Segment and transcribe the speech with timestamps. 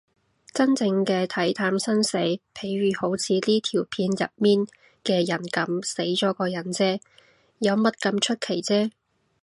[0.51, 2.17] 真正嘅睇淡生死，
[2.55, 4.65] 譬如好似呢條片入面
[5.03, 6.99] 嘅人噉，死咗個人嗟，
[7.59, 8.89] 有乜咁出奇啫